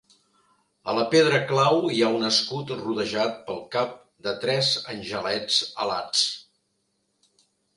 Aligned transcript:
A 0.91 0.95
la 0.99 1.03
pedra 1.11 1.41
clau 1.51 1.81
hi 1.97 2.01
ha 2.05 2.09
un 2.19 2.25
escut 2.29 2.73
rodejat 2.79 3.37
pel 3.51 3.61
cap 3.77 3.93
de 4.29 4.35
tres 4.47 4.73
angelets 4.97 5.61
alats. 5.85 6.27